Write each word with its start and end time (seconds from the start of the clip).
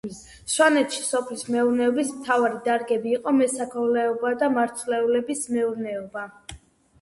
სვანეთში 0.51 1.01
სოფლის 1.07 1.43
მეურნეობის 1.55 2.09
მთავარი 2.21 2.57
დარგები 2.69 3.13
იყო 3.17 3.35
მესაქონლეობა 3.43 4.33
და 4.41 4.51
მარცვლეულის 4.57 5.45
მეურნეობა. 5.59 6.27